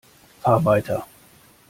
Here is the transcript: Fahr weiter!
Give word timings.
Fahr 0.41 0.65
weiter! 0.65 1.05